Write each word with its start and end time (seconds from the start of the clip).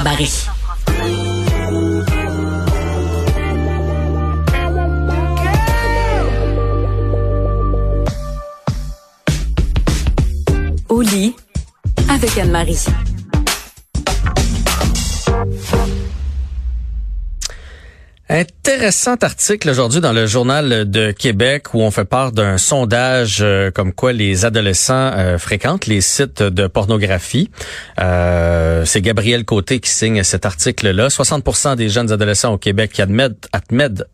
Barry. 0.00 0.48
Au 10.88 11.00
lit 11.02 11.36
avec 12.08 12.38
Anne-Marie. 12.38 12.86
Intéressant 18.32 19.16
article 19.20 19.68
aujourd'hui 19.68 20.00
dans 20.00 20.14
le 20.14 20.24
journal 20.24 20.90
de 20.90 21.10
Québec 21.10 21.74
où 21.74 21.82
on 21.82 21.90
fait 21.90 22.06
part 22.06 22.32
d'un 22.32 22.56
sondage 22.56 23.40
euh, 23.42 23.70
comme 23.70 23.92
quoi 23.92 24.14
les 24.14 24.46
adolescents 24.46 25.10
euh, 25.14 25.36
fréquentent 25.36 25.84
les 25.84 26.00
sites 26.00 26.42
de 26.42 26.66
pornographie. 26.66 27.50
Euh, 28.00 28.86
c'est 28.86 29.02
Gabriel 29.02 29.44
Côté 29.44 29.80
qui 29.80 29.90
signe 29.90 30.22
cet 30.22 30.46
article-là. 30.46 31.08
60% 31.08 31.76
des 31.76 31.90
jeunes 31.90 32.10
adolescents 32.10 32.54
au 32.54 32.56
Québec 32.56 32.92
qui 32.94 33.02
admettent, 33.02 33.50
admettent, 33.52 34.04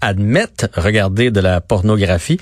admettent 0.00 0.70
regarder 0.74 1.30
de 1.30 1.40
la 1.40 1.60
pornographie. 1.60 2.40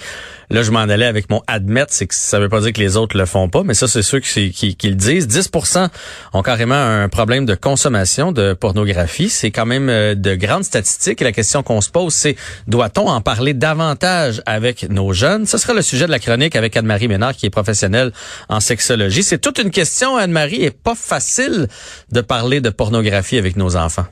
Là, 0.50 0.62
je 0.62 0.70
m'en 0.70 0.80
allais 0.80 1.06
avec 1.06 1.30
mon 1.30 1.42
admettre, 1.46 1.92
c'est 1.92 2.06
que 2.06 2.14
ça 2.14 2.38
veut 2.38 2.48
pas 2.48 2.60
dire 2.60 2.72
que 2.72 2.80
les 2.80 2.96
autres 2.96 3.16
le 3.16 3.26
font 3.26 3.48
pas, 3.48 3.62
mais 3.62 3.74
ça, 3.74 3.88
c'est 3.88 4.02
ceux 4.02 4.20
qui, 4.20 4.76
le 4.82 4.94
disent. 4.94 5.26
10% 5.26 5.88
ont 6.32 6.42
carrément 6.42 6.74
un 6.74 7.08
problème 7.08 7.46
de 7.46 7.54
consommation 7.54 8.32
de 8.32 8.52
pornographie. 8.52 9.30
C'est 9.30 9.50
quand 9.50 9.66
même 9.66 9.88
euh, 9.88 10.14
de 10.14 10.34
grandes 10.34 10.64
statistiques. 10.64 11.20
La 11.24 11.32
question 11.32 11.62
qu'on 11.62 11.80
se 11.80 11.90
pose, 11.90 12.14
c'est 12.14 12.36
doit-on 12.66 13.08
en 13.08 13.20
parler 13.20 13.54
davantage 13.54 14.42
avec 14.46 14.88
nos 14.88 15.12
jeunes? 15.12 15.46
Ce 15.46 15.58
sera 15.58 15.74
le 15.74 15.82
sujet 15.82 16.06
de 16.06 16.10
la 16.10 16.18
chronique 16.18 16.54
avec 16.54 16.76
Anne-Marie 16.76 17.08
Ménard, 17.08 17.32
qui 17.32 17.46
est 17.46 17.50
professionnelle 17.50 18.12
en 18.48 18.60
sexologie. 18.60 19.22
C'est 19.22 19.40
toute 19.40 19.58
une 19.58 19.70
question, 19.70 20.16
Anne-Marie, 20.16 20.64
et 20.64 20.70
pas 20.70 20.94
facile 20.94 21.66
de 22.12 22.20
parler 22.20 22.60
de 22.60 22.70
pornographie 22.70 23.38
avec 23.38 23.56
nos 23.56 23.76
enfants. 23.76 24.06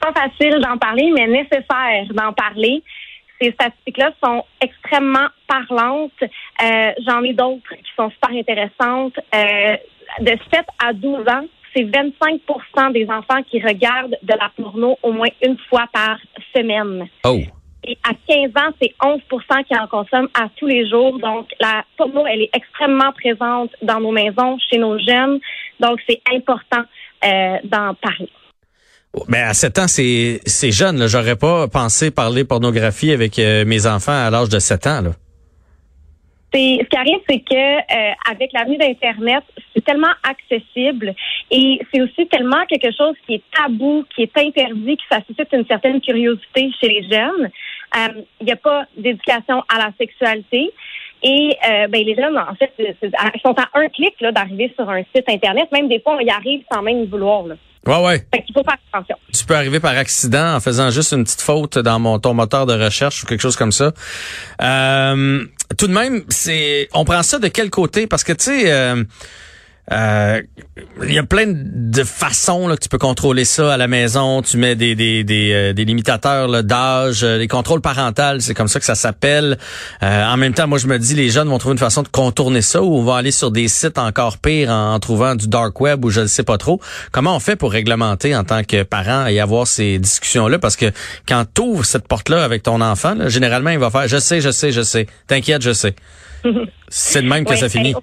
Pas 0.00 0.12
facile 0.12 0.60
d'en 0.60 0.78
parler, 0.78 1.10
mais 1.14 1.26
nécessaire 1.26 2.06
d'en 2.14 2.32
parler 2.32 2.82
ces 3.40 3.52
statistiques-là 3.52 4.10
sont 4.22 4.44
extrêmement 4.60 5.28
parlantes. 5.46 6.10
Euh, 6.22 6.92
J'en 7.06 7.22
ai 7.22 7.32
d'autres 7.32 7.74
qui 7.76 7.90
sont 7.96 8.10
super 8.10 8.30
intéressantes. 8.30 9.18
Euh, 9.34 9.76
de 10.20 10.30
7 10.52 10.64
à 10.84 10.92
12 10.92 11.28
ans, 11.28 11.44
c'est 11.74 11.84
25% 11.84 12.92
des 12.92 13.06
enfants 13.08 13.42
qui 13.50 13.60
regardent 13.60 14.16
de 14.22 14.34
la 14.34 14.50
porno 14.56 14.98
au 15.02 15.12
moins 15.12 15.28
une 15.42 15.56
fois 15.68 15.86
par 15.92 16.18
semaine. 16.54 17.06
Oh. 17.24 17.40
Et 17.84 17.96
à 18.02 18.10
15 18.26 18.50
ans, 18.56 18.74
c'est 18.80 18.92
11% 19.00 19.64
qui 19.64 19.76
en 19.76 19.86
consomment 19.86 20.28
à 20.34 20.48
tous 20.56 20.66
les 20.66 20.88
jours. 20.88 21.18
Donc, 21.20 21.46
la 21.60 21.84
porno, 21.96 22.26
elle 22.26 22.42
est 22.42 22.50
extrêmement 22.52 23.12
présente 23.12 23.70
dans 23.82 24.00
nos 24.00 24.10
maisons, 24.10 24.58
chez 24.70 24.78
nos 24.78 24.98
jeunes. 24.98 25.38
Donc, 25.80 26.00
c'est 26.08 26.20
important 26.34 26.82
euh, 27.24 27.56
d'en 27.64 27.94
parler. 27.94 28.30
Mais 29.28 29.40
à 29.40 29.54
7 29.54 29.78
ans, 29.78 29.88
c'est 29.88 30.70
jeune. 30.70 31.06
J'aurais 31.06 31.36
pas 31.36 31.68
pensé 31.68 32.10
parler 32.10 32.44
pornographie 32.44 33.12
avec 33.12 33.38
euh, 33.38 33.64
mes 33.64 33.86
enfants 33.86 34.12
à 34.12 34.30
l'âge 34.30 34.48
de 34.48 34.58
7 34.58 34.86
ans. 34.86 35.00
Là. 35.02 35.10
Ce 36.52 36.84
qui 36.84 36.96
arrive, 36.96 37.18
c'est 37.28 37.40
que 37.40 37.54
euh, 37.54 38.12
avec 38.30 38.52
l'avenue 38.52 38.78
d'Internet, 38.78 39.44
c'est 39.74 39.84
tellement 39.84 40.12
accessible 40.22 41.14
et 41.50 41.80
c'est 41.92 42.00
aussi 42.00 42.26
tellement 42.26 42.64
quelque 42.66 42.90
chose 42.96 43.14
qui 43.26 43.34
est 43.34 43.42
tabou, 43.54 44.04
qui 44.14 44.22
est 44.22 44.38
interdit, 44.38 44.96
ça 45.10 45.20
suscite 45.26 45.48
une 45.52 45.66
certaine 45.66 46.00
curiosité 46.00 46.70
chez 46.80 46.88
les 46.88 47.02
jeunes. 47.02 47.50
Euh, 47.96 48.22
il 48.40 48.46
n'y 48.46 48.52
a 48.52 48.56
pas 48.56 48.84
d'éducation 48.96 49.62
à 49.68 49.78
la 49.78 49.92
sexualité. 49.98 50.70
Et 51.22 51.56
euh, 51.68 51.88
ben, 51.88 52.04
les 52.04 52.14
jeunes, 52.14 52.38
en 52.38 52.54
fait, 52.54 52.72
sont 53.42 53.54
à 53.58 53.68
un 53.74 53.88
clic 53.88 54.14
d'arriver 54.20 54.72
sur 54.76 54.88
un 54.88 55.02
site 55.14 55.28
Internet. 55.28 55.70
Même 55.72 55.88
des 55.88 56.00
fois, 56.00 56.16
on 56.16 56.20
y 56.20 56.30
arrive 56.30 56.62
sans 56.72 56.80
même 56.80 57.06
vouloir. 57.06 57.42
Là. 57.44 57.56
Ouais, 57.88 58.04
ouais. 58.04 58.26
Fait 58.34 58.42
qu'il 58.42 58.54
faut 58.54 58.62
faire 58.62 58.76
attention. 58.92 59.16
Tu 59.32 59.44
peux 59.46 59.56
arriver 59.56 59.80
par 59.80 59.96
accident 59.96 60.54
en 60.54 60.60
faisant 60.60 60.90
juste 60.90 61.12
une 61.12 61.24
petite 61.24 61.40
faute 61.40 61.78
dans 61.78 61.98
mon 61.98 62.18
ton 62.18 62.34
moteur 62.34 62.66
de 62.66 62.74
recherche 62.74 63.22
ou 63.22 63.26
quelque 63.26 63.40
chose 63.40 63.56
comme 63.56 63.72
ça. 63.72 63.92
Euh, 64.60 65.44
tout 65.78 65.86
de 65.86 65.92
même, 65.92 66.22
c'est 66.28 66.88
on 66.92 67.06
prend 67.06 67.22
ça 67.22 67.38
de 67.38 67.48
quel 67.48 67.70
côté? 67.70 68.06
Parce 68.06 68.24
que 68.24 68.32
tu 68.34 68.44
sais. 68.44 68.70
Euh, 68.70 69.04
euh, 69.90 70.42
il 71.02 71.12
y 71.12 71.18
a 71.18 71.22
plein 71.22 71.46
de 71.46 72.04
façons 72.04 72.68
là, 72.68 72.76
que 72.76 72.82
tu 72.82 72.88
peux 72.88 72.98
contrôler 72.98 73.44
ça 73.44 73.72
à 73.72 73.76
la 73.76 73.88
maison. 73.88 74.42
Tu 74.42 74.58
mets 74.58 74.76
des, 74.76 74.94
des, 74.94 75.24
des, 75.24 75.52
euh, 75.52 75.72
des 75.72 75.84
limitateurs 75.84 76.62
d'âge, 76.62 77.24
euh, 77.24 77.38
des 77.38 77.48
contrôles 77.48 77.80
parentaux, 77.80 78.40
c'est 78.40 78.54
comme 78.54 78.68
ça 78.68 78.80
que 78.80 78.84
ça 78.84 78.94
s'appelle. 78.94 79.58
en 80.02 80.36
même 80.36 80.52
temps, 80.54 80.66
moi 80.66 80.78
je 80.78 80.86
me 80.86 80.98
dis 80.98 81.14
les 81.14 81.30
jeunes 81.30 81.48
vont 81.48 81.58
trouver 81.58 81.72
une 81.72 81.78
façon 81.78 82.02
de 82.02 82.08
contourner 82.08 82.62
ça 82.62 82.82
ou 82.82 82.96
on 82.96 83.04
va 83.04 83.16
aller 83.16 83.30
sur 83.30 83.50
des 83.50 83.68
sites 83.68 83.98
encore 83.98 84.38
pires 84.38 84.70
en, 84.70 84.98
trouvant 84.98 85.34
du 85.34 85.48
dark 85.48 85.80
web 85.80 86.04
ou 86.04 86.10
je 86.10 86.20
ne 86.20 86.26
sais 86.26 86.42
pas 86.42 86.58
trop. 86.58 86.80
Comment 87.12 87.36
on 87.36 87.40
fait 87.40 87.56
pour 87.56 87.72
réglementer 87.72 88.36
en 88.36 88.44
tant 88.44 88.64
que 88.64 88.82
parent 88.82 89.26
et 89.26 89.40
avoir 89.40 89.66
ces 89.66 89.98
discussions-là? 89.98 90.58
Parce 90.58 90.76
que 90.76 90.86
quand 91.26 91.44
tu 91.54 91.62
ouvres 91.62 91.84
cette 91.84 92.08
porte-là 92.08 92.44
avec 92.44 92.62
ton 92.62 92.80
enfant, 92.80 93.28
généralement 93.28 93.70
il 93.70 93.78
va 93.78 93.90
faire 93.90 94.08
je 94.08 94.18
sais, 94.18 94.40
je 94.40 94.50
sais, 94.50 94.72
je 94.72 94.82
sais. 94.82 95.06
T'inquiète, 95.26 95.62
je 95.62 95.72
sais. 95.72 95.94
c'est 96.88 97.22
de 97.22 97.28
même 97.28 97.44
que 97.44 97.56
ça 97.56 97.68
finit. 97.68 97.94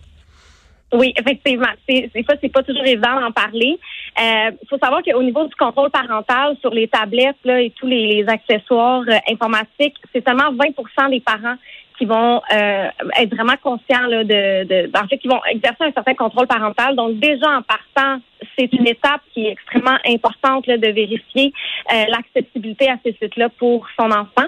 Oui, 0.94 1.14
effectivement. 1.18 1.68
C'est 1.88 2.10
pas, 2.26 2.36
c'est 2.42 2.52
pas 2.52 2.64
toujours 2.64 2.86
évident 2.86 3.20
d'en 3.20 3.32
parler. 3.32 3.80
Il 4.18 4.24
euh, 4.24 4.52
faut 4.70 4.78
savoir 4.78 5.02
qu'au 5.04 5.24
niveau 5.24 5.46
du 5.46 5.56
contrôle 5.56 5.90
parental 5.90 6.56
sur 6.62 6.72
les 6.72 6.88
tablettes 6.88 7.38
là, 7.44 7.60
et 7.60 7.72
tous 7.72 7.88
les, 7.88 8.26
accessoires 8.28 9.04
euh, 9.08 9.18
informatiques, 9.30 9.96
c'est 10.14 10.26
seulement 10.26 10.52
20 10.52 11.10
des 11.10 11.20
parents 11.20 11.56
qui 11.98 12.06
vont 12.06 12.42
euh, 12.54 12.88
être 13.18 13.34
vraiment 13.34 13.56
conscients 13.64 14.06
là, 14.08 14.24
de, 14.24 14.64
de, 14.66 14.92
en 14.98 15.08
fait, 15.08 15.18
qui 15.18 15.28
vont 15.28 15.40
exercer 15.50 15.86
un 15.86 15.92
certain 15.92 16.14
contrôle 16.14 16.46
parental. 16.46 16.96
Donc 16.96 17.20
déjà 17.20 17.50
en 17.50 17.62
partant, 17.62 18.22
c'est 18.58 18.72
une 18.74 18.88
étape 18.88 19.22
qui 19.34 19.48
est 19.48 19.52
extrêmement 19.52 19.98
importante 20.08 20.68
là, 20.68 20.78
de 20.78 20.88
vérifier 20.90 21.54
l'accessibilité 21.90 22.90
à 22.90 22.98
ces 23.04 23.16
sites-là 23.22 23.50
pour 23.58 23.88
son 23.98 24.12
enfant. 24.12 24.48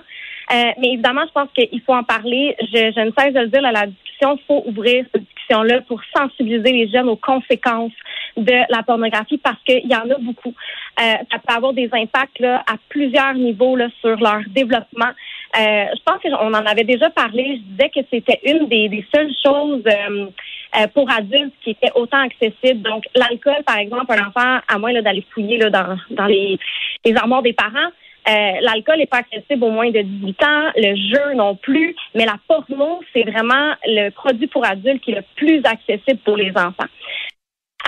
mais 0.49 0.89
évidemment, 0.93 1.23
je 1.25 1.31
pense 1.31 1.49
qu'il 1.55 1.81
faut 1.81 1.93
en 1.93 2.03
parler. 2.03 2.55
Je, 2.59 2.91
je 2.95 2.99
ne 2.99 3.11
cesse 3.17 3.33
de 3.33 3.39
le 3.39 3.47
dire, 3.47 3.61
là, 3.61 3.71
la 3.71 3.87
discussion, 3.87 4.37
faut 4.45 4.63
ouvrir 4.65 5.05
là 5.49 5.81
pour 5.81 6.01
sensibiliser 6.15 6.71
les 6.71 6.89
jeunes 6.89 7.09
aux 7.09 7.15
conséquences 7.15 7.93
de 8.35 8.53
la 8.69 8.83
pornographie 8.83 9.37
parce 9.37 9.61
qu'il 9.63 9.87
y 9.87 9.95
en 9.95 10.09
a 10.09 10.17
beaucoup. 10.19 10.53
Euh, 10.99 11.13
ça 11.31 11.39
peut 11.39 11.53
avoir 11.53 11.73
des 11.73 11.89
impacts 11.91 12.39
là, 12.39 12.63
à 12.67 12.75
plusieurs 12.89 13.33
niveaux 13.33 13.75
là, 13.75 13.87
sur 14.01 14.17
leur 14.17 14.41
développement. 14.49 15.11
Euh, 15.57 15.85
je 15.95 16.03
pense 16.05 16.21
qu'on 16.21 16.53
en 16.53 16.65
avait 16.65 16.83
déjà 16.83 17.09
parlé. 17.09 17.57
Je 17.57 17.71
disais 17.71 17.89
que 17.89 18.01
c'était 18.11 18.39
une 18.45 18.67
des, 18.67 19.05
seules 19.13 19.33
choses 19.43 19.83
euh, 19.85 20.87
pour 20.93 21.09
adultes 21.09 21.53
qui 21.63 21.71
était 21.71 21.91
autant 21.95 22.19
accessible. 22.19 22.81
Donc, 22.81 23.05
l'alcool, 23.15 23.63
par 23.65 23.77
exemple, 23.77 24.05
un 24.09 24.27
enfant, 24.27 24.59
à 24.67 24.77
moins 24.77 24.93
d'aller 25.01 25.25
fouiller 25.33 25.57
là, 25.57 25.69
dans, 25.69 25.97
dans 26.11 26.25
les, 26.25 26.59
les 27.05 27.15
armoires 27.15 27.41
des 27.41 27.53
parents, 27.53 27.71
euh, 27.77 28.06
l'alcool 28.27 28.97
n'est 28.97 29.05
pas 29.05 29.19
accessible 29.19 29.63
au 29.63 29.71
moins 29.71 29.89
de 29.89 30.01
18 30.01 30.43
ans, 30.43 30.71
le 30.75 30.95
jeu 30.95 31.33
non 31.35 31.55
plus, 31.55 31.95
mais 32.13 32.25
la 32.25 32.37
porno, 32.47 33.01
c'est 33.13 33.23
vraiment 33.23 33.73
le 33.85 34.09
produit 34.09 34.47
pour 34.47 34.65
adultes 34.65 35.01
qui 35.01 35.11
est 35.11 35.15
le 35.15 35.23
plus 35.35 35.61
accessible 35.63 36.19
pour 36.25 36.37
les 36.37 36.51
enfants. 36.51 36.89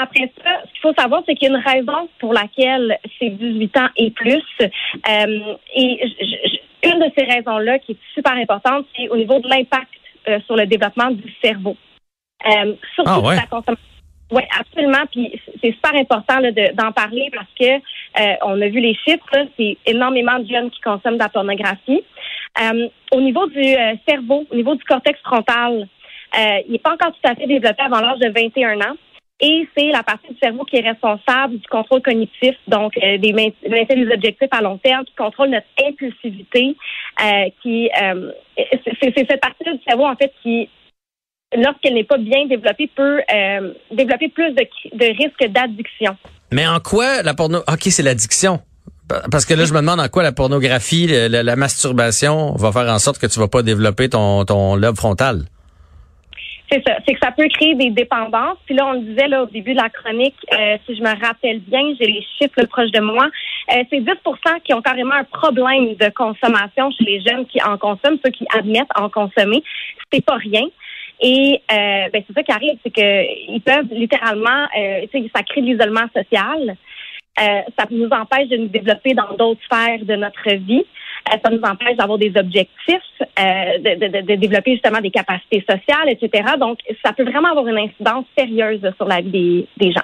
Après 0.01 0.31
ça, 0.43 0.61
ce 0.65 0.71
qu'il 0.71 0.81
faut 0.81 0.93
savoir, 0.93 1.23
c'est 1.25 1.35
qu'il 1.35 1.49
y 1.49 1.53
a 1.53 1.57
une 1.57 1.63
raison 1.63 2.07
pour 2.19 2.33
laquelle 2.33 2.97
c'est 3.19 3.29
18 3.29 3.77
ans 3.77 3.89
et 3.97 4.11
plus. 4.11 4.43
Euh, 4.61 5.55
et 5.75 6.01
une 6.83 6.99
de 6.99 7.11
ces 7.17 7.25
raisons-là 7.25 7.79
qui 7.79 7.93
est 7.93 7.99
super 8.13 8.33
importante, 8.33 8.85
c'est 8.95 9.09
au 9.09 9.17
niveau 9.17 9.39
de 9.39 9.49
l'impact 9.49 9.89
euh, 10.29 10.39
sur 10.45 10.55
le 10.55 10.65
développement 10.67 11.11
du 11.11 11.33
cerveau. 11.43 11.75
surtout 12.95 13.09
ah 13.09 13.35
la 13.35 13.47
consommation 13.47 13.83
oui, 14.31 14.43
absolument. 14.59 15.05
Puis 15.11 15.39
c'est 15.61 15.71
super 15.71 15.95
important 15.95 16.39
d'en 16.41 16.91
parler 16.91 17.29
parce 17.33 17.49
que 17.59 17.75
euh, 17.75 18.35
on 18.43 18.61
a 18.61 18.67
vu 18.67 18.79
les 18.79 18.93
chiffres, 18.93 19.47
c'est 19.57 19.77
énormément 19.85 20.37
de 20.39 20.47
jeunes 20.47 20.69
qui 20.69 20.79
consomment 20.81 21.15
de 21.15 21.23
la 21.23 21.29
pornographie. 21.29 22.03
Euh, 22.61 22.87
au 23.11 23.21
niveau 23.21 23.47
du 23.47 23.59
euh, 23.59 23.95
cerveau, 24.07 24.45
au 24.51 24.55
niveau 24.55 24.75
du 24.75 24.83
cortex 24.83 25.19
frontal, 25.21 25.87
il 26.35 26.71
n'est 26.71 26.79
pas 26.79 26.93
encore 26.93 27.11
tout 27.11 27.27
à 27.27 27.33
fait 27.33 27.47
développé 27.47 27.81
avant 27.81 28.01
l'âge 28.01 28.19
de 28.19 28.29
21 28.29 28.79
ans. 28.81 28.95
Et 29.41 29.67
c'est 29.75 29.87
la 29.87 30.03
partie 30.03 30.33
du 30.33 30.37
cerveau 30.37 30.65
qui 30.65 30.75
est 30.75 30.87
responsable 30.87 31.57
du 31.57 31.67
contrôle 31.67 32.01
cognitif, 32.01 32.55
donc 32.67 32.93
des, 32.99 33.17
des 33.17 34.13
objectifs 34.13 34.49
à 34.51 34.61
long 34.61 34.77
terme, 34.77 35.05
qui 35.05 35.15
contrôle 35.15 35.49
notre 35.49 35.65
impulsivité, 35.87 36.75
qui 37.63 37.89
c'est 39.01 39.13
cette 39.15 39.39
partie 39.39 39.63
du 39.63 39.79
cerveau 39.87 40.05
en 40.05 40.15
fait 40.17 40.33
qui 40.43 40.69
lorsqu'elle 41.55 41.93
n'est 41.93 42.03
pas 42.03 42.17
bien 42.17 42.45
développée, 42.47 42.89
peut 42.95 43.19
euh, 43.33 43.73
développer 43.91 44.29
plus 44.29 44.51
de, 44.53 44.67
de 44.93 45.05
risques 45.17 45.51
d'addiction. 45.51 46.15
Mais 46.51 46.67
en 46.67 46.79
quoi 46.79 47.21
la 47.21 47.33
porno... 47.33 47.59
OK, 47.59 47.83
c'est 47.83 48.03
l'addiction. 48.03 48.59
Parce 49.31 49.45
que 49.45 49.55
là, 49.55 49.65
je 49.65 49.73
me 49.73 49.79
demande 49.79 49.99
en 49.99 50.07
quoi 50.07 50.21
la 50.21 50.31
pornographie, 50.31 51.07
la, 51.07 51.55
masturbation 51.55 52.53
va 52.53 52.71
faire 52.71 52.91
en 52.91 52.99
sorte 52.99 53.19
que 53.19 53.25
tu 53.25 53.39
vas 53.39 53.47
pas 53.47 53.63
développer 53.63 54.09
ton, 54.09 54.45
ton 54.45 54.75
lobe 54.75 54.97
frontal. 54.97 55.45
C'est 56.71 56.83
ça. 56.85 56.97
C'est 57.07 57.15
que 57.15 57.19
ça 57.19 57.31
peut 57.31 57.47
créer 57.47 57.73
des 57.73 57.89
dépendances. 57.89 58.57
Puis 58.67 58.75
là, 58.75 58.85
on 58.85 58.93
le 58.93 58.99
disait 58.99 59.27
là, 59.27 59.43
au 59.43 59.45
début 59.47 59.73
de 59.73 59.81
la 59.81 59.89
chronique, 59.89 60.35
euh, 60.53 60.77
si 60.85 60.95
je 60.95 61.01
me 61.01 61.19
rappelle 61.19 61.59
bien, 61.61 61.81
j'ai 61.99 62.05
les 62.05 62.23
chiffres 62.37 62.63
proches 62.69 62.91
de 62.91 62.99
moi. 62.99 63.25
Euh, 63.73 63.83
c'est 63.89 63.99
10% 63.99 64.61
qui 64.63 64.73
ont 64.75 64.81
carrément 64.81 65.15
un 65.15 65.23
problème 65.23 65.95
de 65.95 66.09
consommation 66.09 66.91
chez 66.91 67.05
les 67.05 67.21
jeunes 67.21 67.47
qui 67.47 67.61
en 67.63 67.77
consomment, 67.77 68.19
ceux 68.23 68.31
qui 68.31 68.45
admettent 68.55 68.95
en 68.95 69.09
consommer. 69.09 69.63
C'est 70.13 70.23
pas 70.23 70.35
rien. 70.35 70.61
Et 71.21 71.61
euh, 71.71 72.09
ben, 72.13 72.23
c'est 72.27 72.33
ça 72.33 72.43
qui 72.43 72.51
arrive, 72.51 72.77
c'est 72.83 72.91
qu'ils 72.91 73.61
peuvent 73.61 73.87
littéralement, 73.91 74.63
euh, 74.77 75.05
ça 75.35 75.43
crée 75.43 75.61
de 75.61 75.67
l'isolement 75.67 76.07
social. 76.15 76.75
euh, 77.39 77.61
ça 77.77 77.85
nous 77.91 78.09
empêche 78.09 78.47
de 78.49 78.57
nous 78.57 78.67
développer 78.67 79.13
dans 79.13 79.35
d'autres 79.37 79.61
sphères 79.65 80.03
de 80.03 80.15
notre 80.15 80.49
vie. 80.55 80.85
Euh, 81.31 81.37
ça 81.43 81.49
nous 81.51 81.61
empêche 81.61 81.97
d'avoir 81.97 82.17
des 82.17 82.31
objectifs, 82.35 83.01
euh, 83.21 83.77
de, 83.79 83.99
de, 83.99 84.21
de, 84.21 84.35
développer 84.35 84.71
justement 84.73 85.01
des 85.01 85.11
capacités 85.11 85.63
sociales, 85.69 86.09
etc. 86.09 86.43
Donc, 86.59 86.79
ça 87.03 87.13
peut 87.13 87.23
vraiment 87.23 87.49
avoir 87.51 87.67
une 87.67 87.77
incidence 87.77 88.25
sérieuse 88.37 88.81
sur 88.97 89.07
la 89.07 89.21
vie 89.21 89.29
des, 89.29 89.67
des 89.77 89.91
gens. 89.91 90.03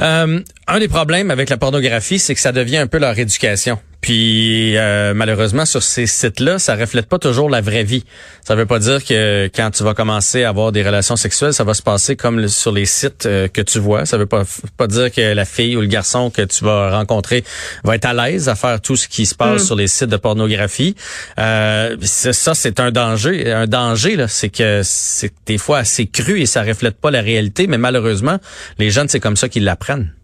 Euh, 0.00 0.40
un 0.68 0.78
des 0.78 0.88
problèmes 0.88 1.30
avec 1.30 1.50
la 1.50 1.56
pornographie, 1.56 2.18
c'est 2.18 2.34
que 2.34 2.40
ça 2.40 2.52
devient 2.52 2.78
un 2.78 2.86
peu 2.86 2.98
leur 2.98 3.18
éducation. 3.18 3.78
Puis 4.08 4.74
euh, 4.78 5.12
malheureusement 5.12 5.66
sur 5.66 5.82
ces 5.82 6.06
sites-là, 6.06 6.58
ça 6.58 6.76
reflète 6.76 7.04
pas 7.04 7.18
toujours 7.18 7.50
la 7.50 7.60
vraie 7.60 7.84
vie. 7.84 8.06
Ça 8.42 8.54
veut 8.54 8.64
pas 8.64 8.78
dire 8.78 9.04
que 9.04 9.50
quand 9.54 9.70
tu 9.70 9.84
vas 9.84 9.92
commencer 9.92 10.44
à 10.44 10.48
avoir 10.48 10.72
des 10.72 10.82
relations 10.82 11.16
sexuelles, 11.16 11.52
ça 11.52 11.62
va 11.62 11.74
se 11.74 11.82
passer 11.82 12.16
comme 12.16 12.48
sur 12.48 12.72
les 12.72 12.86
sites 12.86 13.26
euh, 13.26 13.48
que 13.48 13.60
tu 13.60 13.78
vois. 13.78 14.06
Ça 14.06 14.16
veut 14.16 14.24
pas 14.24 14.44
pas 14.78 14.86
dire 14.86 15.12
que 15.12 15.34
la 15.34 15.44
fille 15.44 15.76
ou 15.76 15.82
le 15.82 15.88
garçon 15.88 16.30
que 16.30 16.40
tu 16.40 16.64
vas 16.64 16.96
rencontrer 16.96 17.44
va 17.84 17.96
être 17.96 18.06
à 18.06 18.14
l'aise 18.14 18.48
à 18.48 18.54
faire 18.54 18.80
tout 18.80 18.96
ce 18.96 19.08
qui 19.08 19.26
se 19.26 19.34
passe 19.34 19.64
mm. 19.64 19.66
sur 19.66 19.76
les 19.76 19.88
sites 19.88 20.08
de 20.08 20.16
pornographie. 20.16 20.94
Euh, 21.38 21.94
ça 22.00 22.54
c'est 22.54 22.80
un 22.80 22.90
danger, 22.90 23.52
un 23.52 23.66
danger 23.66 24.16
là, 24.16 24.26
c'est 24.26 24.48
que 24.48 24.80
c'est 24.84 25.34
des 25.44 25.58
fois 25.58 25.80
assez 25.80 26.06
cru 26.06 26.40
et 26.40 26.46
ça 26.46 26.62
reflète 26.62 26.98
pas 26.98 27.10
la 27.10 27.20
réalité, 27.20 27.66
mais 27.66 27.76
malheureusement, 27.76 28.38
les 28.78 28.90
jeunes 28.90 29.10
c'est 29.10 29.20
comme 29.20 29.36
ça 29.36 29.50
qu'ils 29.50 29.64
l'apprennent. 29.64 30.14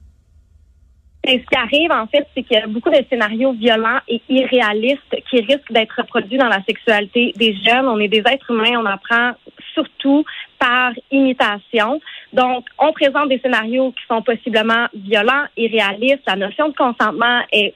Et 1.26 1.40
ce 1.40 1.46
qui 1.46 1.56
arrive, 1.56 1.90
en 1.90 2.06
fait, 2.06 2.26
c'est 2.34 2.42
qu'il 2.42 2.58
y 2.58 2.60
a 2.60 2.66
beaucoup 2.66 2.90
de 2.90 3.02
scénarios 3.08 3.52
violents 3.52 3.98
et 4.08 4.20
irréalistes 4.28 5.16
qui 5.30 5.40
risquent 5.40 5.72
d'être 5.72 5.94
reproduits 5.96 6.36
dans 6.36 6.48
la 6.48 6.62
sexualité 6.64 7.32
des 7.36 7.56
jeunes. 7.56 7.86
On 7.86 7.98
est 7.98 8.08
des 8.08 8.22
êtres 8.26 8.50
humains, 8.50 8.78
on 8.78 8.84
apprend 8.84 9.32
surtout 9.72 10.24
par 10.58 10.92
imitation. 11.10 12.00
Donc, 12.34 12.66
on 12.78 12.92
présente 12.92 13.30
des 13.30 13.38
scénarios 13.38 13.92
qui 13.92 14.04
sont 14.06 14.20
possiblement 14.20 14.86
violents, 14.94 15.44
irréalistes. 15.56 16.22
La 16.26 16.36
notion 16.36 16.68
de 16.68 16.74
consentement 16.74 17.40
est 17.50 17.74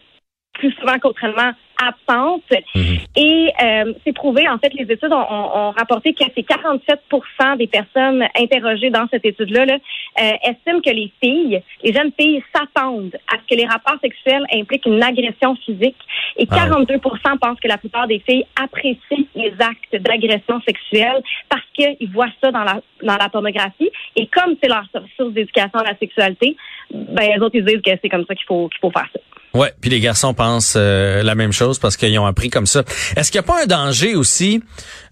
plus 0.53 0.73
souvent 0.73 0.99
qu'autrement 0.99 1.53
absente. 1.79 2.43
Mhm. 2.75 2.99
Et 3.17 3.53
euh, 3.63 3.93
c'est 4.05 4.13
prouvé, 4.13 4.49
en 4.49 4.59
fait, 4.59 4.73
les 4.75 4.85
études 4.93 5.13
ont, 5.13 5.17
ont, 5.17 5.71
rapporté 5.71 6.13
que 6.13 6.25
c'est 6.35 6.47
47% 6.47 7.57
des 7.57 7.67
personnes 7.67 8.25
interrogées 8.37 8.91
dans 8.91 9.07
cette 9.11 9.25
étude-là 9.25 9.67
là, 9.67 9.77
euh, 10.21 10.33
estiment 10.43 10.81
que 10.81 10.91
les 10.91 11.13
filles, 11.23 11.63
les 11.83 11.93
jeunes 11.93 12.13
filles 12.19 12.43
s'attendent 12.55 13.17
à 13.33 13.37
ce 13.37 13.55
que 13.55 13.61
les 13.61 13.67
rapports 13.67 13.99
sexuels 14.01 14.45
impliquent 14.53 14.87
une 14.87 15.03
agression 15.03 15.55
physique 15.57 15.97
et 16.37 16.47
42 16.47 16.97
ah 17.25 17.35
pensent 17.41 17.61
que 17.61 17.69
la 17.69 17.79
plupart 17.79 18.07
des 18.07 18.21
filles 18.21 18.45
apprécient 18.61 19.27
les 19.35 19.53
actes 19.61 20.03
d'agression 20.03 20.61
sexuelle 20.63 21.23
parce 21.49 21.65
qu'ils 21.75 22.11
voient 22.13 22.31
ça 22.43 22.51
dans 22.51 22.65
la, 22.65 22.81
dans 23.03 23.17
la 23.17 23.29
pornographie. 23.29 23.91
Et 24.17 24.27
comme 24.27 24.55
c'est 24.63 24.69
leur 24.69 24.85
source 25.17 25.33
d'éducation 25.33 25.79
à 25.79 25.85
la 25.85 25.97
sexualité, 25.97 26.57
ben, 26.91 27.31
les 27.35 27.41
autres, 27.41 27.57
ils 27.57 27.65
disent 27.65 27.83
que 27.83 27.91
c'est 28.03 28.09
comme 28.09 28.25
ça 28.27 28.35
qu'il 28.35 28.47
faut, 28.47 28.69
qu'il 28.69 28.81
faut 28.81 28.91
faire 28.91 29.09
ça. 29.13 29.21
Ouais, 29.55 29.73
puis 29.81 29.91
les 29.91 30.01
garçons 30.01 30.35
pensent 30.35 30.75
euh, 30.77 31.23
la 31.23 31.35
même 31.35 31.53
chose 31.53 31.79
parce 31.79 31.97
qu'ils 31.97 32.19
ont 32.19 32.27
appris 32.27 32.51
comme 32.51 32.67
ça. 32.67 32.85
Est-ce 33.17 33.31
qu'il 33.31 33.41
n'y 33.41 33.45
a 33.45 33.53
pas 33.53 33.63
un 33.63 33.67
danger 33.67 34.15
aussi 34.15 34.63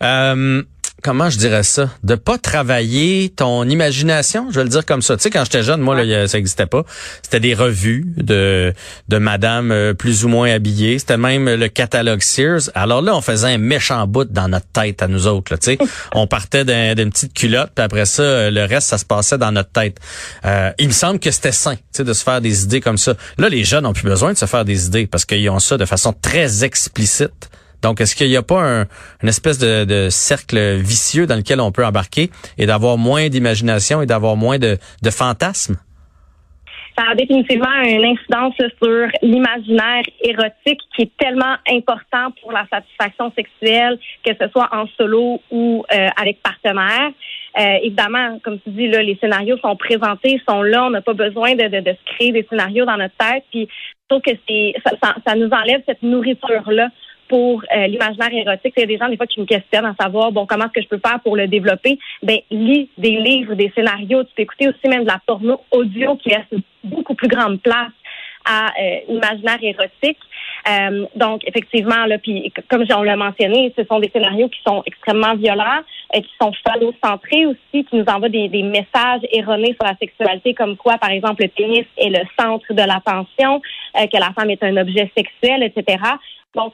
euh, 0.03 0.63
comment 1.07 1.31
je 1.31 1.39
dirais 1.39 1.63
ça, 1.63 1.89
de 2.03 2.17
pas 2.17 2.37
travailler 2.37 3.29
ton 3.29 3.69
imagination, 3.69 4.49
je 4.51 4.57
vais 4.57 4.65
le 4.65 4.71
dire 4.71 4.85
comme 4.85 5.03
ça. 5.03 5.17
Tu 5.17 5.23
sais, 5.23 5.31
quand 5.31 5.45
j'étais 5.45 5.63
jeune, 5.63 5.81
moi, 5.81 6.03
là, 6.03 6.27
ça 6.27 6.37
n'existait 6.37 6.67
pas. 6.67 6.83
C'était 7.23 7.39
des 7.39 7.55
revues 7.55 8.13
de, 8.17 8.75
de 9.07 9.19
madame 9.19 9.71
euh, 9.71 9.95
plus 9.95 10.25
ou 10.25 10.29
moins 10.29 10.51
habillée. 10.51 10.99
C'était 10.99 11.17
même 11.17 11.49
le 11.49 11.69
catalogue 11.69 12.23
Sears. 12.23 12.71
Alors 12.75 13.03
là, 13.03 13.15
on 13.15 13.21
faisait 13.21 13.47
un 13.47 13.59
méchant 13.59 14.05
bout 14.09 14.25
dans 14.25 14.49
notre 14.49 14.67
tête 14.67 15.01
à 15.01 15.07
nous 15.07 15.29
autres. 15.29 15.55
tu 15.55 15.77
sais. 15.77 15.79
on 16.13 16.27
partait 16.27 16.65
d'une 16.65 17.11
petite 17.11 17.35
culotte, 17.35 17.71
puis 17.73 17.85
après 17.85 18.05
ça, 18.05 18.51
le 18.51 18.65
reste, 18.65 18.89
ça 18.89 18.99
se 18.99 19.05
passait 19.05 19.39
dans 19.39 19.53
notre 19.53 19.71
tête. 19.71 19.99
Euh, 20.45 20.73
il 20.81 20.89
me 20.89 20.93
semble 20.93 21.21
que 21.21 21.31
c'était 21.31 21.53
sain 21.53 21.77
tu 21.77 21.83
sais, 21.93 22.05
de 22.05 22.13
se 22.15 22.25
faire 22.25 22.41
des 22.41 22.65
idées 22.65 22.81
comme 22.81 22.99
ça. 22.99 23.15
Là, 23.39 23.49
les 23.49 23.63
jeunes 23.63 23.87
ont 23.87 23.93
plus 23.93 24.09
besoin 24.09 24.33
de 24.33 24.39
se 24.39 24.47
faire 24.47 24.65
des 24.65 24.87
idées 24.87 25.07
parce 25.07 25.25
qu'ils 25.25 25.49
ont 25.51 25.61
ça 25.61 25.77
de 25.77 25.85
façon 25.85 26.13
très 26.13 26.65
explicite. 26.65 27.49
Donc, 27.83 28.01
est-ce 28.01 28.15
qu'il 28.17 28.29
n'y 28.29 28.37
a 28.37 28.43
pas 28.43 28.63
un, 28.63 28.87
une 29.23 29.29
espèce 29.29 29.59
de, 29.59 30.09
cercle 30.11 30.77
vicieux 30.77 31.27
dans 31.27 31.37
lequel 31.37 31.61
on 31.61 31.73
peut 31.73 31.85
embarquer 31.85 32.31
et 32.59 32.67
d'avoir 32.67 32.99
moins 32.99 33.29
d'imagination 33.29 34.03
et 34.03 34.07
d'avoir 34.07 34.37
moins 34.37 34.59
de, 34.59 34.79
de 35.03 35.11
fantasmes? 35.11 35.77
ça 36.97 37.05
a 37.11 37.15
définitivement 37.15 37.83
une 37.85 38.05
incidence 38.05 38.55
sur 38.57 39.09
l'imaginaire 39.23 40.03
érotique 40.23 40.81
qui 40.95 41.03
est 41.03 41.17
tellement 41.19 41.57
important 41.71 42.31
pour 42.41 42.53
la 42.53 42.67
satisfaction 42.73 43.31
sexuelle, 43.37 43.99
que 44.25 44.33
ce 44.41 44.49
soit 44.49 44.69
en 44.73 44.87
solo 44.97 45.41
ou 45.51 45.85
euh, 45.93 46.09
avec 46.17 46.43
partenaire. 46.43 47.11
Euh, 47.59 47.79
évidemment, 47.83 48.39
comme 48.43 48.59
tu 48.61 48.71
dis, 48.71 48.89
là, 48.89 49.03
les 49.03 49.17
scénarios 49.21 49.59
sont 49.59 49.77
présentés, 49.77 50.41
sont 50.49 50.63
là. 50.63 50.85
On 50.87 50.91
n'a 50.91 51.03
pas 51.03 51.15
besoin 51.15 51.55
de, 51.55 51.65
de, 51.65 51.81
de, 51.81 51.91
se 51.91 52.15
créer 52.15 52.33
des 52.33 52.47
scénarios 52.49 52.87
dans 52.87 52.97
notre 52.97 53.17
tête. 53.17 53.45
Puis, 53.51 53.69
je 53.69 54.09
trouve 54.09 54.23
que 54.23 54.39
c'est 54.49 54.75
ça, 54.85 55.15
ça 55.27 55.35
nous 55.35 55.49
enlève 55.51 55.83
cette 55.87 56.03
nourriture-là 56.03 56.89
pour 57.29 57.63
euh, 57.75 57.87
l'imaginaire 57.87 58.33
érotique. 58.33 58.75
Il 58.77 58.81
y 58.81 58.85
a 58.85 58.87
des 58.87 58.99
gens 58.99 59.09
des 59.09 59.17
fois 59.17 59.27
qui 59.27 59.41
me 59.41 59.47
questionnent 59.47 59.87
à 59.87 59.95
savoir 59.99 60.33
bon 60.33 60.47
comment 60.47 60.65
est-ce 60.65 60.73
que 60.73 60.83
je 60.83 60.89
peux 60.89 61.01
faire 61.05 61.21
pour 61.21 61.37
le 61.37 61.47
développer? 61.49 61.99
Ben 62.23 62.39
lis 62.51 62.89
des 62.99 63.17
livres, 63.17 63.55
des 63.55 63.73
scénarios. 63.75 64.25
Tu 64.25 64.31
peux 64.37 64.43
écouter 64.43 64.69
aussi 64.69 64.89
même 64.89 65.03
de 65.03 65.09
la 65.09 65.21
porno 65.27 65.61
audio 65.71 66.17
qui 66.17 66.31
laisse 66.31 66.63
beaucoup 66.85 67.15
plus 67.15 67.29
grande 67.29 67.61
place 67.61 67.93
à 68.45 68.67
euh, 68.81 68.99
l'imaginaire 69.09 69.59
érotique. 69.61 70.19
Euh, 70.69 71.07
donc 71.17 71.43
effectivement 71.47 72.07
là, 72.07 72.19
puis 72.19 72.53
comme 72.69 72.85
on 72.97 73.03
l'a 73.03 73.17
mentionné, 73.17 73.73
ce 73.77 73.85
sont 73.85 73.99
des 73.99 74.11
scénarios 74.11 74.49
qui 74.49 74.61
sont 74.67 74.83
extrêmement 74.87 75.35
violents, 75.35 75.83
et 76.15 76.23
qui 76.23 76.31
sont 76.41 76.53
phallocentrés 76.65 77.47
aussi, 77.47 77.85
qui 77.85 77.97
nous 77.97 78.05
envoient 78.07 78.29
des, 78.29 78.49
des, 78.49 78.63
messages 78.63 79.23
erronés 79.33 79.77
sur 79.79 79.85
la 79.85 79.97
sexualité, 79.97 80.55
comme 80.55 80.77
quoi 80.77 80.99
par 80.99 81.11
exemple 81.11 81.43
le 81.43 81.49
pénis 81.49 81.85
est 81.97 82.11
le 82.11 82.25
centre 82.39 82.73
de 82.73 82.83
l'attention, 82.83 83.61
que 83.95 84.19
la 84.19 84.33
femme 84.33 84.51
est 84.51 84.63
un 84.63 84.77
objet 84.77 85.11
sexuel, 85.17 85.63
etc. 85.65 85.99
Donc 86.55 86.73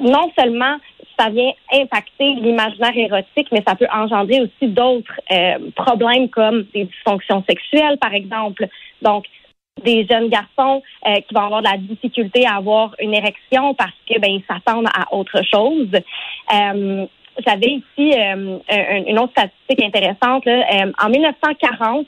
non 0.00 0.30
seulement 0.38 0.76
ça 1.18 1.30
vient 1.30 1.52
impacter 1.72 2.34
l'imaginaire 2.34 2.96
érotique, 2.96 3.48
mais 3.50 3.62
ça 3.66 3.74
peut 3.74 3.88
engendrer 3.92 4.40
aussi 4.40 4.68
d'autres 4.70 5.20
euh, 5.32 5.70
problèmes 5.74 6.28
comme 6.28 6.64
des 6.74 6.84
dysfonctions 6.84 7.42
sexuelles, 7.48 7.98
par 7.98 8.14
exemple. 8.14 8.68
Donc, 9.02 9.24
des 9.84 10.06
jeunes 10.06 10.28
garçons 10.28 10.82
euh, 11.06 11.14
qui 11.16 11.34
vont 11.34 11.42
avoir 11.42 11.62
de 11.62 11.68
la 11.68 11.76
difficulté 11.76 12.46
à 12.46 12.56
avoir 12.56 12.94
une 13.00 13.14
érection 13.14 13.74
parce 13.74 13.92
que 14.08 14.18
ben 14.18 14.30
ils 14.30 14.44
s'attendent 14.48 14.88
à 14.88 15.14
autre 15.14 15.40
chose. 15.44 15.88
Euh, 15.92 17.06
J'avais 17.46 17.80
ici 17.80 18.14
euh, 18.18 18.58
une 19.06 19.18
autre 19.18 19.32
statistique 19.32 19.82
intéressante. 19.82 20.44
Là. 20.46 20.86
en 21.02 21.08
1940, 21.08 22.06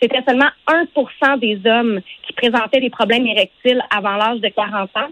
c'était 0.00 0.22
seulement 0.26 0.50
1% 0.68 1.38
des 1.38 1.60
hommes 1.68 2.00
qui 2.26 2.32
présentaient 2.34 2.80
des 2.80 2.90
problèmes 2.90 3.26
érectiles 3.26 3.82
avant 3.94 4.16
l'âge 4.16 4.40
de 4.40 4.48
40 4.48 4.90
ans. 4.96 5.08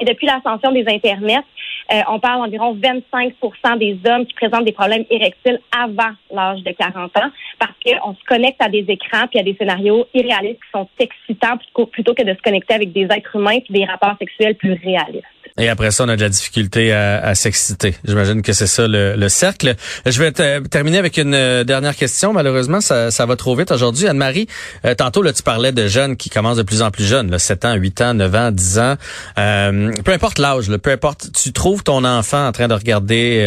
Et 0.00 0.04
depuis 0.04 0.26
l'ascension 0.26 0.72
des 0.72 0.84
Internets, 0.86 1.44
euh, 1.92 2.00
on 2.08 2.20
parle 2.20 2.42
environ 2.42 2.76
25% 2.76 3.78
des 3.78 3.98
hommes 4.06 4.26
qui 4.26 4.34
présentent 4.34 4.64
des 4.64 4.72
problèmes 4.72 5.04
érectiles 5.10 5.58
avant 5.74 6.12
l'âge 6.30 6.62
de 6.62 6.72
40 6.72 7.16
ans 7.16 7.30
parce 7.58 7.72
qu'on 7.82 8.14
se 8.14 8.24
connecte 8.24 8.62
à 8.62 8.68
des 8.68 8.84
écrans 8.88 9.26
puis 9.28 9.38
à 9.38 9.42
des 9.42 9.54
scénarios 9.54 10.06
irréalistes 10.12 10.60
qui 10.62 10.70
sont 10.70 10.88
excitants 10.98 11.56
plutôt 11.90 12.14
que 12.14 12.22
de 12.22 12.34
se 12.34 12.42
connecter 12.42 12.74
avec 12.74 12.92
des 12.92 13.04
êtres 13.04 13.34
humains 13.34 13.60
puis 13.60 13.72
des 13.72 13.84
rapports 13.86 14.16
sexuels 14.18 14.56
plus 14.56 14.74
réalistes. 14.74 15.24
Et 15.58 15.68
après 15.68 15.90
ça, 15.90 16.04
on 16.04 16.08
a 16.08 16.16
de 16.16 16.22
la 16.22 16.28
difficulté 16.28 16.92
à, 16.92 17.34
s'exciter. 17.34 17.96
J'imagine 18.04 18.42
que 18.42 18.52
c'est 18.52 18.66
ça 18.66 18.86
le, 18.86 19.28
cercle. 19.28 19.74
Je 20.06 20.22
vais 20.22 20.32
terminer 20.32 20.98
avec 20.98 21.18
une 21.18 21.34
euh, 21.34 21.64
dernière 21.64 21.94
question. 21.94 22.32
Malheureusement, 22.32 22.80
ça, 22.80 23.26
va 23.26 23.36
trop 23.36 23.54
vite 23.54 23.70
aujourd'hui. 23.72 24.06
Anne-Marie, 24.08 24.46
euh, 24.84 24.94
tantôt, 24.94 25.22
là, 25.22 25.32
tu 25.32 25.42
parlais 25.42 25.72
de 25.72 25.86
jeunes 25.86 26.16
qui 26.16 26.30
commencent 26.30 26.56
de 26.56 26.62
plus 26.62 26.82
en 26.82 26.90
plus 26.90 27.04
jeunes, 27.04 27.30
là, 27.30 27.38
7 27.38 27.64
ans, 27.64 27.74
8 27.74 28.00
ans, 28.00 28.14
9 28.14 28.34
ans, 28.34 28.50
10 28.50 28.78
ans. 28.78 28.94
Euh, 29.38 29.92
peu 30.04 30.12
importe 30.12 30.38
l'âge, 30.38 30.70
peu 30.78 30.90
importe, 30.90 31.30
tu 31.32 31.52
trouves 31.52 31.82
ton 31.82 32.04
enfant 32.04 32.46
en 32.46 32.52
train 32.52 32.68
de 32.68 32.74
regarder 32.74 33.38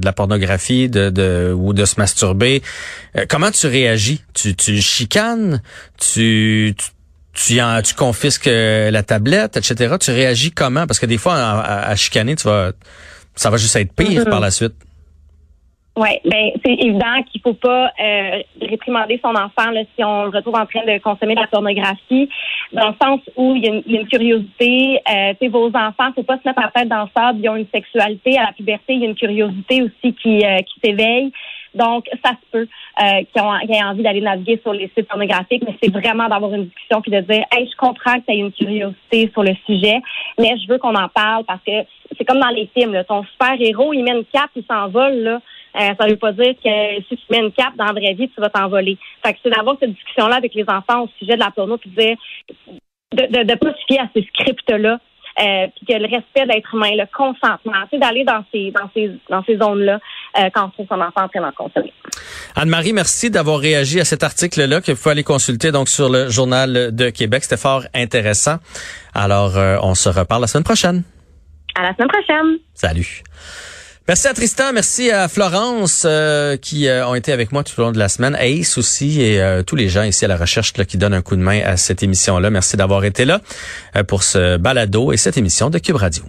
de 0.00 0.04
la 0.04 0.12
pornographie 0.12 0.88
de, 0.88 1.52
ou 1.52 1.72
de 1.72 1.84
se 1.84 1.94
masturber. 1.98 2.62
comment 3.28 3.50
tu 3.50 3.66
réagis? 3.66 4.22
Tu, 4.34 4.54
tu 4.54 4.80
chicanes? 4.80 5.60
tu, 5.98 6.74
tu 6.76 6.86
tu, 7.36 7.60
en, 7.60 7.82
tu 7.82 7.94
confisques 7.94 8.48
euh, 8.48 8.90
la 8.90 9.02
tablette, 9.02 9.56
etc. 9.56 9.96
Tu 10.00 10.10
réagis 10.10 10.52
comment? 10.52 10.86
Parce 10.86 10.98
que 10.98 11.06
des 11.06 11.18
fois, 11.18 11.34
à, 11.34 11.94
chicaner, 11.96 12.34
tu 12.36 12.48
vas, 12.48 12.72
ça 13.34 13.50
va 13.50 13.56
juste 13.56 13.76
être 13.76 13.94
pire 13.94 14.24
par 14.24 14.40
la 14.40 14.50
suite. 14.50 14.74
Oui, 15.96 16.10
ben 16.26 16.50
c'est 16.62 16.74
évident 16.74 17.22
qu'il 17.30 17.40
faut 17.40 17.54
pas 17.54 17.90
euh, 17.98 18.42
réprimander 18.60 19.18
son 19.24 19.30
enfant 19.30 19.70
là, 19.70 19.80
si 19.96 20.04
on 20.04 20.24
le 20.24 20.28
retrouve 20.28 20.54
en 20.54 20.66
train 20.66 20.84
de 20.84 20.98
consommer 20.98 21.34
de 21.34 21.40
la 21.40 21.46
pornographie, 21.46 22.28
dans 22.72 22.88
le 22.88 22.94
sens 23.02 23.20
où 23.34 23.54
il 23.56 23.64
y 23.64 23.68
a 23.68 24.00
une, 24.00 24.06
curiosité. 24.06 25.00
Euh, 25.10 25.48
vos 25.48 25.68
enfants, 25.68 26.12
faut 26.14 26.22
pas 26.22 26.36
se 26.36 26.46
mettre 26.46 26.60
en 26.60 26.68
tête 26.74 26.88
dans 26.88 27.04
le 27.04 27.08
sable. 27.16 27.38
Ils 27.42 27.48
ont 27.48 27.56
une 27.56 27.68
sexualité 27.72 28.36
à 28.36 28.42
la 28.42 28.52
puberté, 28.52 28.92
il 28.92 29.00
y 29.00 29.04
a 29.04 29.08
une 29.08 29.14
curiosité 29.14 29.82
aussi 29.82 30.14
qui, 30.14 30.44
euh, 30.44 30.58
qui 30.58 30.80
s'éveille. 30.84 31.32
Donc, 31.76 32.06
ça 32.24 32.30
se 32.30 32.50
peut 32.50 32.66
euh, 33.02 33.22
qu'ils 33.32 33.76
aient 33.76 33.84
envie 33.84 34.02
d'aller 34.02 34.20
naviguer 34.20 34.58
sur 34.62 34.72
les 34.72 34.90
sites 34.96 35.08
pornographiques, 35.08 35.62
mais 35.66 35.76
c'est 35.82 35.92
vraiment 35.92 36.28
d'avoir 36.28 36.52
une 36.54 36.64
discussion 36.64 37.00
puis 37.02 37.10
de 37.10 37.20
dire 37.20 37.44
Hey, 37.52 37.68
je 37.70 37.76
comprends 37.76 38.14
que 38.14 38.26
tu 38.26 38.32
as 38.32 38.34
une 38.34 38.52
curiosité 38.52 39.30
sur 39.32 39.42
le 39.42 39.54
sujet, 39.66 40.00
mais 40.38 40.56
je 40.58 40.68
veux 40.68 40.78
qu'on 40.78 40.94
en 40.94 41.08
parle 41.08 41.44
parce 41.44 41.62
que 41.64 41.86
c'est 42.16 42.24
comme 42.24 42.40
dans 42.40 42.48
les 42.48 42.68
films. 42.74 42.92
Là, 42.92 43.04
ton 43.04 43.24
super-héros, 43.24 43.92
il 43.92 44.02
met 44.02 44.12
une 44.12 44.24
cape, 44.24 44.50
il 44.56 44.64
s'envole. 44.64 45.14
là. 45.22 45.40
Euh, 45.78 45.94
ça 46.00 46.06
veut 46.06 46.16
pas 46.16 46.32
dire 46.32 46.54
que 46.54 47.02
si 47.08 47.16
tu 47.16 47.24
mets 47.30 47.40
une 47.40 47.52
cape 47.52 47.76
dans 47.76 47.84
la 47.84 47.92
vraie 47.92 48.14
vie, 48.14 48.30
tu 48.30 48.40
vas 48.40 48.48
t'envoler. 48.48 48.96
Fait 49.24 49.34
que 49.34 49.38
c'est 49.42 49.50
d'avoir 49.50 49.76
cette 49.78 49.92
discussion-là 49.92 50.36
avec 50.36 50.54
les 50.54 50.64
enfants 50.68 51.04
au 51.04 51.08
sujet 51.18 51.34
de 51.34 51.40
la 51.40 51.50
porno 51.50 51.76
puis 51.76 51.90
de 51.90 52.00
dire 52.00 52.16
de 53.12 53.38
ne 53.38 53.54
pas 53.54 53.72
se 53.72 53.84
fier 53.86 54.00
à 54.00 54.08
ces 54.14 54.22
scripts-là. 54.22 54.98
Euh, 55.38 55.66
puis 55.76 55.86
que 55.86 55.92
le 55.92 56.04
respect 56.04 56.46
d'être 56.46 56.74
humain, 56.74 56.92
le 56.92 57.04
consentement, 57.14 57.84
c'est 57.90 57.98
d'aller 57.98 58.24
dans 58.24 58.42
ces 58.50 58.70
dans 58.70 58.88
ces 58.94 59.10
dans 59.28 59.44
ces 59.44 59.58
zones-là 59.58 59.98
euh, 60.38 60.48
quand 60.54 60.64
on 60.64 60.70
trouve 60.70 60.86
son 60.88 61.00
enfant 61.00 61.24
en 61.24 61.28
train 61.28 61.42
d'en 61.42 61.52
consommer. 61.52 61.92
Anne-Marie, 62.54 62.94
merci 62.94 63.30
d'avoir 63.30 63.58
réagi 63.58 64.00
à 64.00 64.06
cet 64.06 64.22
article-là 64.22 64.80
que 64.80 64.92
vous 64.92 64.98
pouvez 64.98 65.12
aller 65.12 65.24
consulter 65.24 65.72
donc 65.72 65.90
sur 65.90 66.08
le 66.08 66.30
journal 66.30 66.94
de 66.94 67.10
Québec. 67.10 67.44
C'était 67.44 67.60
fort 67.60 67.82
intéressant. 67.94 68.56
Alors, 69.14 69.58
euh, 69.58 69.76
on 69.82 69.94
se 69.94 70.08
reparle 70.08 70.40
la 70.40 70.46
semaine 70.46 70.64
prochaine. 70.64 71.02
À 71.74 71.82
la 71.82 71.94
semaine 71.94 72.08
prochaine. 72.08 72.58
Salut. 72.72 73.22
Merci 74.08 74.28
à 74.28 74.34
Tristan, 74.34 74.72
merci 74.72 75.10
à 75.10 75.26
Florence 75.26 76.04
euh, 76.06 76.56
qui 76.56 76.86
euh, 76.86 77.08
ont 77.08 77.16
été 77.16 77.32
avec 77.32 77.50
moi 77.50 77.64
tout 77.64 77.80
au 77.80 77.82
long 77.82 77.90
de 77.90 77.98
la 77.98 78.08
semaine, 78.08 78.36
Ace 78.36 78.78
aussi 78.78 79.20
et 79.20 79.42
euh, 79.42 79.64
tous 79.64 79.74
les 79.74 79.88
gens 79.88 80.04
ici 80.04 80.24
à 80.24 80.28
la 80.28 80.36
recherche 80.36 80.72
qui 80.72 80.96
donnent 80.96 81.12
un 81.12 81.22
coup 81.22 81.34
de 81.34 81.40
main 81.40 81.60
à 81.64 81.76
cette 81.76 82.04
émission-là. 82.04 82.50
Merci 82.50 82.76
d'avoir 82.76 83.04
été 83.04 83.24
là 83.24 83.40
pour 84.06 84.22
ce 84.22 84.58
balado 84.58 85.10
et 85.10 85.16
cette 85.16 85.38
émission 85.38 85.70
de 85.70 85.78
Cube 85.80 85.96
Radio. 85.96 86.22